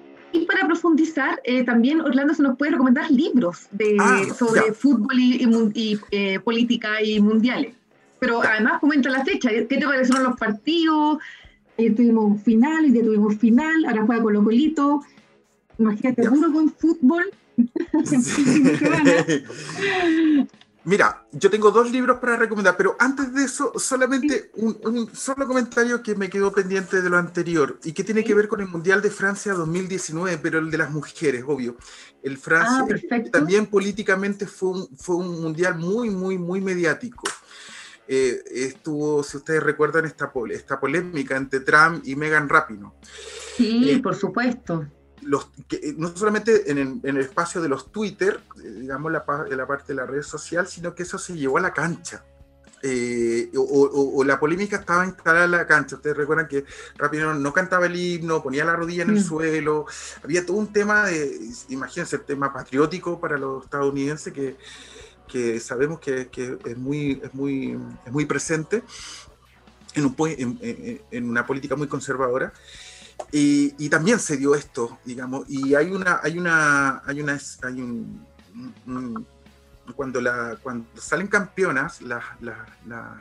[0.46, 5.46] para profundizar, eh, también Orlando se nos puede recomendar libros de, ah, sobre fútbol y,
[5.74, 7.79] y política y mundiales.
[8.20, 11.18] Pero además comenta la fecha, ¿qué te parecieron los partidos?
[11.78, 15.00] Ayer tuvimos un final, y ya tuvimos final, ahora juega con los Colito.
[15.78, 17.30] Imagínate, puro buen fútbol.
[20.84, 26.02] Mira, yo tengo dos libros para recomendar, pero antes de eso, solamente un, solo comentario
[26.02, 29.02] que me quedó pendiente de lo anterior y que tiene que ver con el Mundial
[29.02, 31.76] de Francia 2019, pero el de las mujeres, obvio.
[32.22, 37.24] El Francia ah, también políticamente fue un, fue un mundial muy, muy, muy mediático.
[38.12, 42.96] Eh, estuvo, si ustedes recuerdan, esta, esta polémica entre Trump y Megan Rapino.
[43.56, 44.84] Sí, por supuesto.
[45.22, 49.66] Los, que, no solamente en el, en el, espacio de los Twitter, digamos la, la
[49.66, 52.24] parte de la red social, sino que eso se llevó a la cancha.
[52.82, 55.94] Eh, o, o, la polémica estaba instalada en la cancha.
[55.94, 56.64] Ustedes recuerdan que
[56.96, 59.24] Rapino no cantaba el himno, ponía la rodilla en el mm.
[59.24, 59.86] suelo.
[60.24, 64.56] Había todo un tema de, imagínense, el tema patriótico para los estadounidenses que,
[65.30, 68.82] que sabemos que, que, es, muy, es, muy, es muy presente
[69.94, 72.52] en, un, en, en una política muy conservadora.
[73.32, 77.80] Y, y, también se dio esto, digamos, y hay una, hay una, hay una, hay
[77.80, 78.26] un,
[79.94, 82.66] cuando, la, cuando salen campeonas las la,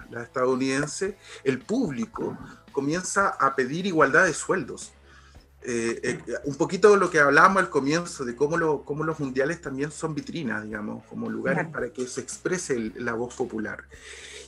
[0.10, 2.38] la, estadounidenses, el público
[2.72, 4.94] comienza a pedir igualdad de sueldos.
[5.62, 9.60] Eh, eh, un poquito lo que hablábamos al comienzo, de cómo, lo, cómo los mundiales
[9.60, 13.84] también son vitrinas, digamos, como lugares para que se exprese la voz popular.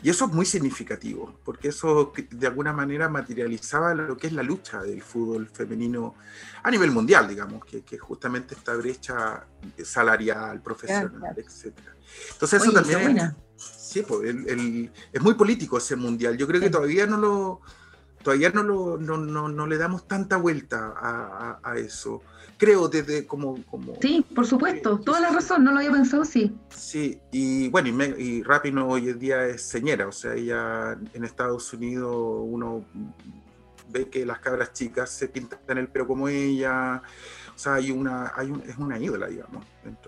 [0.03, 4.41] Y eso es muy significativo, porque eso de alguna manera materializaba lo que es la
[4.41, 6.15] lucha del fútbol femenino
[6.63, 9.45] a nivel mundial, digamos, que, que justamente esta brecha
[9.83, 11.75] salarial, profesional, etc.
[12.31, 13.17] Entonces eso también...
[13.17, 16.37] Es, sí, pues, el, es muy político ese mundial.
[16.37, 17.61] Yo creo que todavía no lo
[18.23, 22.21] todavía no, lo, no, no, no, le damos tanta vuelta a, a, a eso
[22.61, 23.65] creo, desde como...
[23.65, 26.55] como sí, por supuesto, toda la razón, no lo había pensado, sí.
[26.69, 31.23] Sí, y bueno, y, y Rapino hoy en día es señera, o sea, ella en
[31.23, 32.85] Estados Unidos uno
[33.89, 37.01] ve que las cabras chicas se pintan el pelo como ella,
[37.55, 39.65] o sea, hay una, hay un, es una ídola, digamos,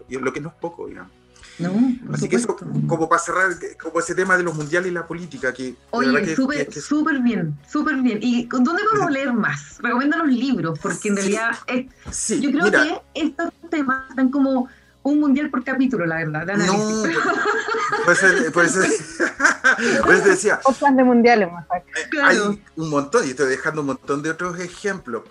[0.07, 1.22] y lo que no es poco, digamos.
[1.59, 1.71] No,
[2.11, 2.55] Así que eso,
[2.87, 5.75] como para cerrar, como ese tema de los mundiales y la política, que...
[5.91, 8.19] Oye, súper bien, súper bien.
[8.21, 9.77] ¿Y dónde podemos leer más?
[9.79, 14.67] Recomiendo los libros, porque en realidad yo creo que estos temas están como
[15.03, 16.47] un mundial por capítulo, la verdad.
[16.47, 17.03] De no,
[18.05, 18.19] pues,
[18.53, 18.77] pues,
[20.05, 20.59] pues decía.
[20.63, 21.65] Otras de mundiales, más
[22.23, 25.23] Hay un montón, y estoy dejando un montón de otros ejemplos.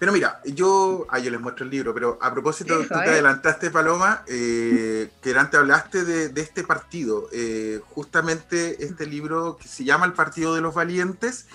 [0.00, 3.70] Pero mira, yo, ah, yo les muestro el libro, pero a propósito, tú te adelantaste,
[3.70, 10.06] Paloma, eh, que antes hablaste de, este partido, eh, justamente este libro que se llama
[10.06, 11.48] El Partido de los Valientes,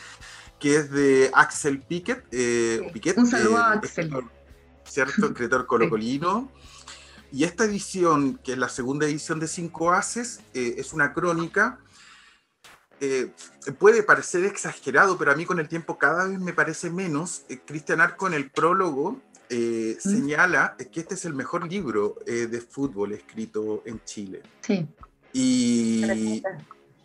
[0.59, 2.23] que es de Axel Piquet.
[2.31, 4.13] Eh, Un saludo a Axel.
[4.83, 5.25] ¿Cierto?
[5.25, 6.51] Escritor colocolino.
[7.31, 11.79] Y esta edición, que es la segunda edición de Cinco Haces, es una crónica
[13.01, 13.29] eh,
[13.77, 17.43] puede parecer exagerado, pero a mí con el tiempo cada vez me parece menos.
[17.49, 20.09] Eh, Cristian Arco en el prólogo eh, mm.
[20.09, 24.41] señala que este es el mejor libro de fútbol escrito en Chile.
[24.61, 24.87] Sí.
[25.33, 26.41] Y,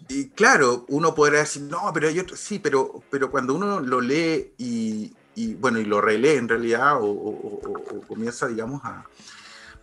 [0.09, 4.01] y, claro, uno podrá decir, no, pero hay otro, sí, pero, pero cuando uno lo
[4.01, 9.05] lee y, y bueno, y lo relee en realidad, o, o, comienza, digamos, a,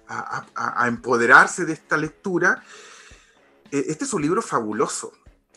[0.08, 2.63] a, a, empoderarse de esta lectura,
[3.70, 5.12] este es un libro fabuloso.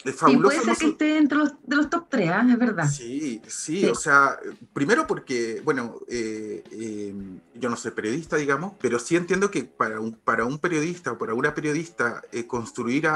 [0.04, 0.62] Es fabuloso.
[0.62, 2.46] puede ser que esté dentro de los top 3, ¿ah?
[2.50, 2.88] es verdad.
[2.88, 4.38] Sí, sí, o sea,
[4.72, 7.14] primero porque, bueno, eh, eh,
[7.54, 11.18] yo no soy periodista, digamos, pero sí entiendo que para un, para un periodista o
[11.18, 13.08] para una periodista eh, construir,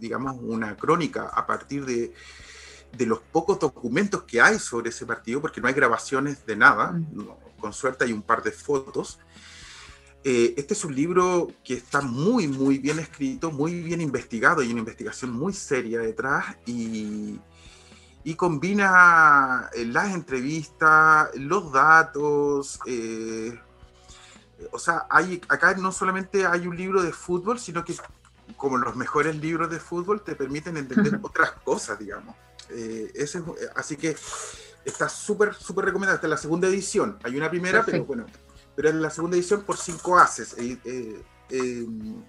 [0.00, 2.12] digamos, una crónica a partir de,
[2.96, 6.92] de, los pocos documentos que hay sobre ese partido, porque no hay grabaciones de nada,
[6.92, 7.28] mm.
[7.58, 9.18] con suerte hay un par de fotos,
[10.28, 14.72] eh, este es un libro que está muy, muy bien escrito, muy bien investigado, y
[14.72, 17.38] una investigación muy seria detrás y,
[18.24, 22.80] y combina eh, las entrevistas, los datos.
[22.86, 23.56] Eh,
[24.72, 27.94] o sea, hay, acá no solamente hay un libro de fútbol, sino que
[28.56, 32.34] como los mejores libros de fútbol te permiten entender otras cosas, digamos.
[32.68, 33.44] ese,
[33.76, 34.16] así que
[34.84, 36.16] está súper, súper recomendado.
[36.16, 37.16] Esta es la segunda edición.
[37.22, 38.26] Hay una primera, pero bueno,
[38.76, 42.22] pero en la segunda edición por cinco haces, eh, eh, em,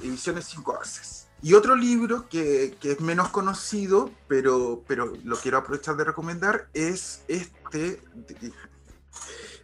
[0.00, 1.26] ediciones cinco haces.
[1.42, 6.68] Y otro libro que, que, es menos conocido, pero, pero lo quiero aprovechar de recomendar,
[6.72, 8.00] es este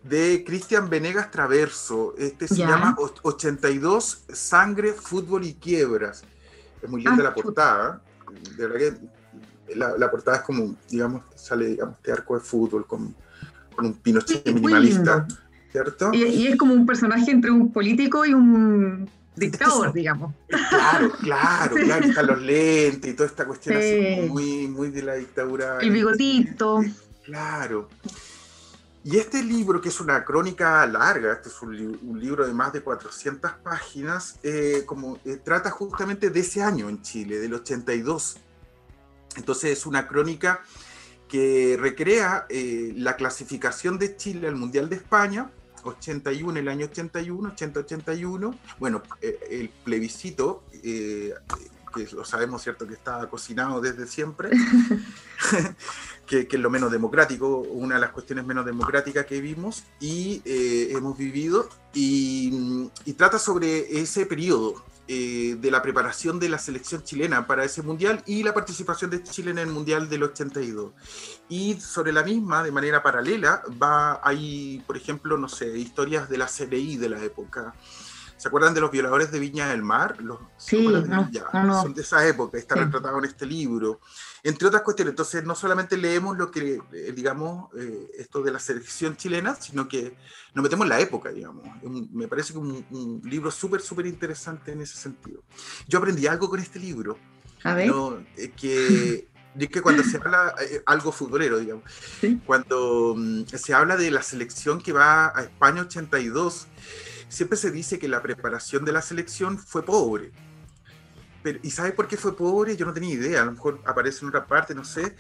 [0.03, 2.15] de, Cristian Venegas Traverso.
[2.17, 6.23] Este se llama 82 Sangre, Fútbol y Quiebras.
[6.81, 8.03] Es muy linda ah, la portada.
[8.57, 8.99] De verdad
[9.67, 13.17] que la, la, portada es como, digamos, sale, digamos, este arco de fútbol con,
[13.75, 15.27] con un Pinochet minimalista.
[16.13, 20.33] Y, es como un personaje entre un político y un dictador, digamos.
[20.47, 25.15] Claro, claro, claro, están los lentes y toda esta cuestión así muy, muy de la
[25.15, 25.79] dictadura.
[25.81, 26.81] El bigotito.
[27.25, 27.89] Claro.
[29.03, 32.81] Y este libro, que es una crónica larga, este es un, libro de más de
[32.81, 38.37] 400 páginas, eh, como, eh, trata justamente de ese año en Chile, del 82.
[39.37, 40.63] Entonces es una crónica
[41.29, 45.51] que recrea eh, la clasificación de Chile al Mundial de España
[45.85, 51.35] 81, el año 81, 80-81, bueno, eh, el plebiscito, eh,
[51.95, 54.51] que lo sabemos, ¿cierto?, que está cocinado desde siempre,
[56.27, 60.43] que, que, es lo menos democrático, una de las cuestiones menos democráticas que vimos y
[60.45, 66.59] eh, hemos vivido, y, y, trata sobre ese periodo eh, de la preparación de la
[66.59, 70.93] selección chilena para ese mundial y la participación de Chile en el mundial del 82.
[71.49, 76.39] Y sobre la misma, de manera paralela, va hay, por ejemplo, no sé, historias de
[76.39, 77.75] la CDI de la época.
[78.45, 80.21] ¿Se acuerdan de los violadores de Viña del Mar?
[80.21, 81.01] Los, sí, no,
[81.65, 82.83] no, son de esa época, está sí.
[82.83, 84.01] retratado en este libro
[84.43, 85.13] entre otras cuestiones.
[85.13, 89.89] Entonces, no solamente leemos lo que, eh, digamos, eh, esto de la selección chilena, sino
[89.89, 90.15] que
[90.53, 91.67] nos metemos en la época, digamos.
[91.83, 95.43] Un, me parece que un, un libro súper, súper interesante en ese sentido.
[95.89, 97.19] Yo aprendí algo con este libro.
[97.63, 97.89] A ver.
[97.89, 98.19] ¿no?
[98.37, 99.27] Eh, que,
[99.59, 101.85] es que cuando se habla, eh, algo futbolero, digamos,
[102.21, 102.39] ¿Sí?
[102.45, 106.67] cuando um, se habla de la selección que va a España 82,
[107.29, 110.33] siempre se dice que la preparación de la selección fue pobre.
[111.43, 112.77] Pero, ¿Y sabe por qué fue pobre?
[112.77, 115.15] Yo no tenía idea, a lo mejor aparece en otra parte, no sé,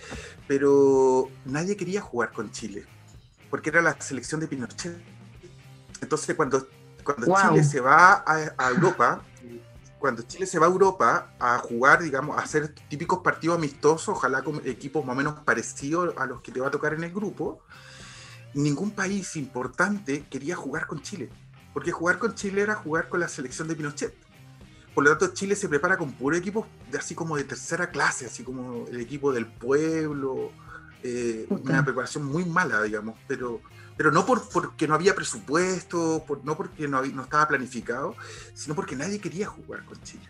[0.48, 2.86] pero nadie quería jugar con Chile,
[3.50, 4.96] porque era la selección de Pinochet.
[6.00, 6.66] Entonces cuando,
[7.04, 7.36] cuando Wow.
[7.50, 9.22] Chile se va a, a Europa,
[9.98, 14.42] cuando Chile se va a Europa a jugar, digamos, a hacer típicos partidos amistosos, ojalá
[14.42, 17.12] con equipos más o menos parecidos a los que te va a tocar en el
[17.12, 17.60] grupo,
[18.54, 21.30] ningún país importante quería jugar con Chile,
[21.74, 24.14] porque jugar con Chile era jugar con la selección de Pinochet.
[24.94, 28.26] Por lo tanto, Chile se prepara con puro equipos de, así como de tercera clase,
[28.26, 30.52] así como el equipo del pueblo,
[31.02, 33.60] eh, una preparación muy mala, digamos, pero,
[33.96, 38.14] pero no por, porque no había presupuesto, por- no porque no, había- no estaba planificado,
[38.54, 40.22] sino porque nadie quería jugar con Chile.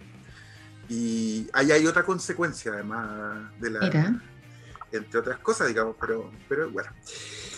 [0.89, 3.81] Y ahí hay otra consecuencia, además de la,
[4.93, 6.91] entre otras cosas, digamos, pero, pero bueno.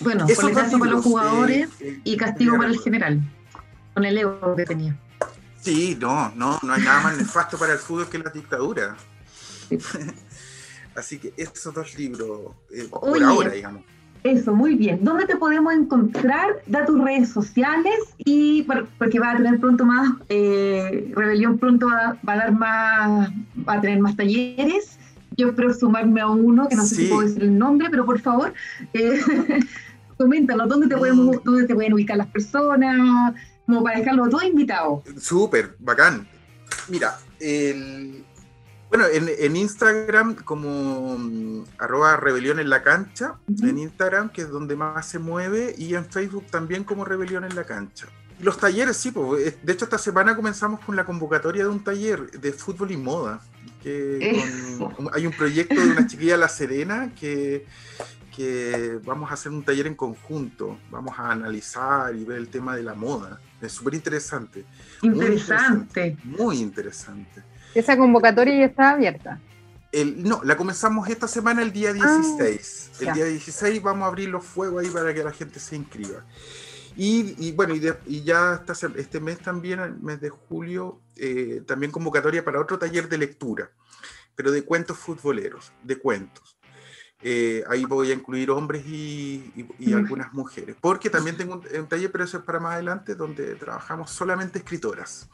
[0.01, 3.21] Bueno, dos coletazo para los jugadores eh, eh, y castigo para el general,
[3.97, 4.95] con el ego que tenía.
[5.63, 8.95] Sí, no, no, no hay nada más nefasto para el fútbol que la dictadura.
[9.71, 9.79] Sí.
[10.95, 13.25] Así que esos dos libros, eh, por Oye.
[13.25, 13.83] ahora, digamos.
[14.23, 14.99] Eso, muy bien.
[15.03, 16.63] ¿Dónde te podemos encontrar?
[16.67, 21.87] Da tus redes sociales y por- porque va a tener pronto más, eh, Rebelión pronto
[21.87, 23.31] va, va a dar más,
[23.67, 24.99] va a tener más talleres.
[25.39, 28.21] Yo espero sumarme a uno, que no sé si puedo decir el nombre, pero por
[28.21, 28.53] favor,
[28.93, 29.21] eh,
[30.19, 33.35] coméntanos, ¿dónde te, podemos, ¿dónde te pueden ubicar las personas?
[33.67, 35.03] Como para dejarlo todo invitado.
[35.21, 36.27] Súper, bacán.
[36.89, 38.25] Mira, el,
[38.89, 44.49] bueno, en, en Instagram como mm, arroba rebelión en la cancha, en Instagram, que es
[44.51, 48.07] donde más se mueve, y en Facebook también como rebelión en la cancha.
[48.39, 51.83] Los talleres, sí, pues, eh, de hecho esta semana comenzamos con la convocatoria de un
[51.83, 53.41] taller de fútbol y moda.
[53.83, 57.65] Que con- hay un proyecto de una chiquilla La Serena que,
[58.37, 62.77] que vamos a hacer un taller en conjunto, vamos a analizar y ver el tema
[62.77, 63.41] de la moda.
[63.63, 64.65] Es súper interesante.
[65.03, 66.17] Muy Interesante.
[66.25, 67.43] Muy interesante.
[67.75, 69.41] Esa convocatoria ya está abierta.
[69.91, 72.91] El, no, la comenzamos esta semana el día 16.
[73.01, 73.13] el ya.
[73.15, 76.25] día 16 vamos a abrir los fuegos ahí para que la gente se inscriba.
[76.97, 78.63] Y, y bueno, y, de- y ya
[78.97, 83.71] este mes también, el mes de julio, eh, también convocatoria para otro taller de lectura,
[84.35, 86.56] pero de cuentos futboleros, de cuentos.
[87.23, 91.63] Eh, ahí voy a incluir hombres y, y- y algunas mujeres, porque también tengo un,
[91.81, 95.29] un taller, pero eso es para más adelante, donde trabajamos solamente escritoras.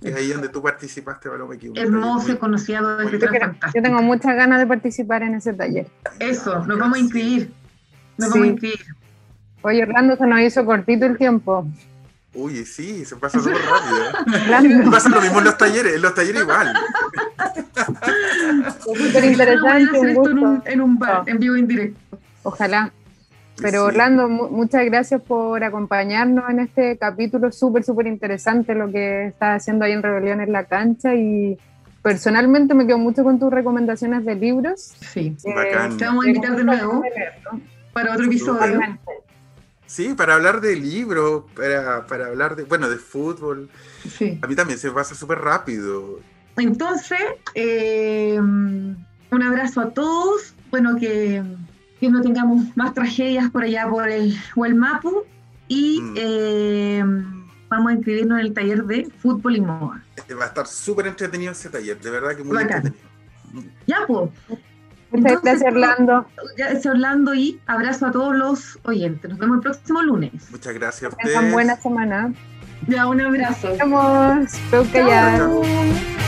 [0.00, 1.54] Es ahí donde tú participaste, Paloma.
[1.74, 5.86] Hermoso muy- y conocido Yo, yo tengo muchas ganas de participar en ese taller.
[6.18, 7.50] Eso, nos vamos a inscribir.
[8.18, 8.38] Nos Sí.
[8.38, 8.86] vamos a inscribir.
[9.62, 11.66] Oye, Orlando, se nos hizo cortito el tiempo.
[12.34, 14.42] Uy, sí, se pasa súper rápido.
[14.42, 16.74] Orlando, Pasa lo mismo en los talleres, en los talleres igual.
[18.84, 20.70] Súper interesante, un esto en un, gusto.
[20.70, 21.24] en un bar, Ah.
[21.26, 22.18] en vivo y en directo.
[22.42, 22.92] Ojalá.
[23.58, 23.86] Pero Sí.
[23.88, 29.62] Orlando, mu- muchas gracias por acompañarnos en este capítulo súper, súper interesante lo que estás
[29.62, 31.56] haciendo ahí en Rebelión en la cancha y
[32.02, 34.92] personalmente me quedo mucho con tus recomendaciones de libros.
[35.10, 35.34] Sí.
[35.44, 35.96] Eh, Bacán.
[35.96, 37.02] Te vamos a invitar de nuevo
[37.94, 38.78] para otro episodio.
[39.86, 43.70] Sí, para hablar de libros, para, para hablar de, bueno, de fútbol.
[44.18, 44.38] Sí.
[44.42, 46.20] A mí también se pasa súper rápido.
[46.58, 47.18] Entonces,
[47.54, 50.54] eh, un abrazo a todos.
[50.70, 51.42] Bueno, que,
[52.00, 55.24] que no tengamos más tragedias por allá por el Huelmapu.
[55.68, 56.14] Y Mm.
[56.16, 57.04] eh,
[57.68, 60.02] vamos a inscribirnos en el taller de fútbol y moda.
[60.28, 62.86] Eh, Va a estar súper entretenido ese taller, de verdad que muy Bacán.
[62.86, 63.72] entretenido.
[63.86, 64.30] Ya, pues.
[65.12, 66.26] Muchas Entonces, gracias, Orlando.
[66.56, 69.30] Gracias, Orlando, y abrazo a todos los oyentes.
[69.30, 70.32] Nos vemos el próximo lunes.
[70.50, 71.52] Muchas gracias a Tengan ustedes.
[71.52, 72.32] buena semana.
[72.88, 73.68] Ya, un abrazo.
[73.68, 74.52] Nos vemos.
[74.92, 75.36] Ya.
[75.38, 76.25] Chao.